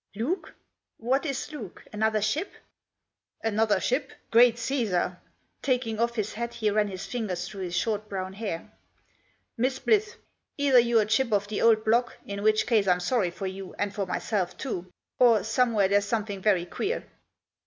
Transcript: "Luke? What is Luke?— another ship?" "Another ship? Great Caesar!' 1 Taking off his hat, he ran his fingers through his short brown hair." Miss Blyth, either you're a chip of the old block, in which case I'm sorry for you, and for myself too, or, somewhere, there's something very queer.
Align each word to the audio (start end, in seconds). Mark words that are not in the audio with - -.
"Luke? 0.15 0.55
What 0.97 1.27
is 1.27 1.51
Luke?— 1.51 1.85
another 1.93 2.23
ship?" 2.23 2.51
"Another 3.43 3.79
ship? 3.79 4.09
Great 4.31 4.57
Caesar!' 4.57 5.07
1 5.21 5.21
Taking 5.61 5.99
off 5.99 6.15
his 6.15 6.33
hat, 6.33 6.55
he 6.55 6.71
ran 6.71 6.87
his 6.87 7.05
fingers 7.05 7.47
through 7.47 7.65
his 7.65 7.75
short 7.77 8.09
brown 8.09 8.33
hair." 8.33 8.71
Miss 9.59 9.77
Blyth, 9.77 10.15
either 10.57 10.79
you're 10.79 11.03
a 11.03 11.05
chip 11.05 11.31
of 11.31 11.47
the 11.49 11.61
old 11.61 11.85
block, 11.85 12.17
in 12.25 12.41
which 12.41 12.65
case 12.65 12.87
I'm 12.87 12.99
sorry 12.99 13.29
for 13.29 13.45
you, 13.45 13.75
and 13.77 13.93
for 13.93 14.07
myself 14.07 14.57
too, 14.57 14.91
or, 15.19 15.43
somewhere, 15.43 15.87
there's 15.87 16.05
something 16.05 16.41
very 16.41 16.65
queer. 16.65 17.03